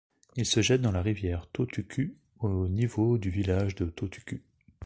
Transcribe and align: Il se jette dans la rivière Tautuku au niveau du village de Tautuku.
Il 0.35 0.47
se 0.47 0.63
jette 0.63 0.81
dans 0.81 0.91
la 0.91 1.03
rivière 1.03 1.47
Tautuku 1.53 2.17
au 2.39 2.67
niveau 2.67 3.19
du 3.19 3.29
village 3.29 3.75
de 3.75 3.85
Tautuku. 3.85 4.41